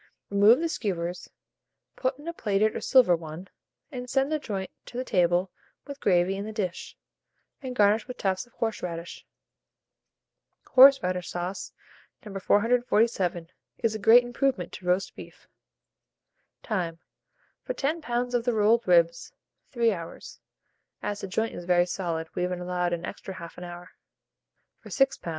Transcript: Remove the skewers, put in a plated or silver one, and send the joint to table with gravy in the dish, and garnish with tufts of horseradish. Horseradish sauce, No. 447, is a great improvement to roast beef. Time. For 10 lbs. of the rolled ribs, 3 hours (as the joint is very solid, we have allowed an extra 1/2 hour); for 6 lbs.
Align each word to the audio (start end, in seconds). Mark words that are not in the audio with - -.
Remove 0.31 0.59
the 0.59 0.67
skewers, 0.67 1.29
put 1.95 2.17
in 2.17 2.27
a 2.27 2.33
plated 2.33 2.75
or 2.75 2.81
silver 2.81 3.15
one, 3.15 3.47
and 3.91 4.09
send 4.09 4.31
the 4.31 4.39
joint 4.39 4.71
to 4.87 5.03
table 5.03 5.51
with 5.85 5.99
gravy 5.99 6.35
in 6.35 6.43
the 6.43 6.51
dish, 6.51 6.97
and 7.61 7.75
garnish 7.75 8.07
with 8.07 8.17
tufts 8.17 8.47
of 8.47 8.53
horseradish. 8.53 9.27
Horseradish 10.71 11.29
sauce, 11.29 11.71
No. 12.25 12.39
447, 12.39 13.51
is 13.77 13.93
a 13.93 13.99
great 13.99 14.23
improvement 14.23 14.71
to 14.73 14.87
roast 14.87 15.13
beef. 15.15 15.47
Time. 16.63 16.97
For 17.61 17.75
10 17.75 18.01
lbs. 18.01 18.33
of 18.33 18.43
the 18.43 18.53
rolled 18.53 18.87
ribs, 18.87 19.33
3 19.69 19.93
hours 19.93 20.39
(as 21.03 21.21
the 21.21 21.27
joint 21.27 21.53
is 21.53 21.65
very 21.65 21.85
solid, 21.85 22.27
we 22.33 22.41
have 22.41 22.51
allowed 22.51 22.91
an 22.91 23.05
extra 23.05 23.35
1/2 23.35 23.61
hour); 23.61 23.91
for 24.79 24.89
6 24.89 25.15
lbs. 25.19 25.29